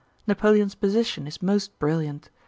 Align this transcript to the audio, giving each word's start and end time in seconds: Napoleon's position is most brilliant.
Napoleon's 0.25 0.73
position 0.73 1.27
is 1.27 1.43
most 1.43 1.77
brilliant. 1.77 2.31